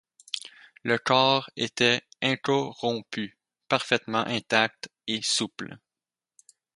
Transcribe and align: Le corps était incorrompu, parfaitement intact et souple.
Le 0.81 0.97
corps 0.97 1.51
était 1.55 2.01
incorrompu, 2.23 3.37
parfaitement 3.67 4.25
intact 4.25 4.89
et 5.05 5.19
souple. 5.21 5.77